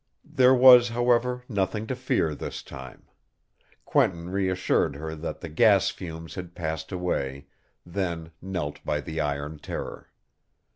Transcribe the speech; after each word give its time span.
There 0.25 0.55
was, 0.55 0.89
however, 0.89 1.43
nothing 1.47 1.85
to 1.85 1.95
fear 1.95 2.33
this 2.33 2.63
time. 2.63 3.03
Quentin 3.85 4.31
reassured 4.31 4.95
her 4.95 5.13
that 5.13 5.41
the 5.41 5.47
gas 5.47 5.91
fumes 5.91 6.33
had 6.33 6.55
passed 6.55 6.91
away, 6.91 7.45
then 7.85 8.31
knelt 8.41 8.83
by 8.83 9.01
the 9.01 9.19
iron 9.21 9.59
terror. 9.59 10.09